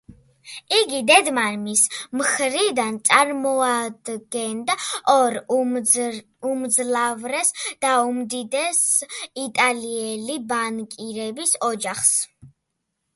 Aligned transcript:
იგი 0.75 0.99
დედ-მამის 1.09 1.81
მხრიდან 2.21 2.95
წარმოადგენდა 3.09 4.77
ორ 5.15 5.37
უმძლავრეს 5.59 7.53
და 7.87 7.93
უმდიდრეს 8.09 8.83
იტალიელი 9.47 10.39
ბანკირების 10.57 11.55
ოჯახს. 11.73 12.15